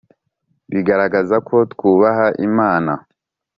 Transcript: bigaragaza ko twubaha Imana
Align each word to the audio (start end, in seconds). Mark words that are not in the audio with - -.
bigaragaza 0.73 1.35
ko 1.47 1.55
twubaha 1.71 2.25
Imana 2.47 2.93